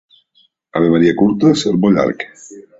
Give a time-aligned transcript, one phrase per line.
[0.79, 2.29] Avemaria curta, sermó llarg.